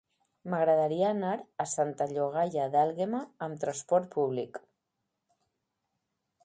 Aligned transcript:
M'agradaria 0.51 1.11
anar 1.15 1.33
a 1.63 1.67
Santa 1.73 2.07
Llogaia 2.13 2.65
d'Àlguema 2.77 3.21
amb 3.49 3.61
trasport 3.67 4.09
públic. 4.19 4.61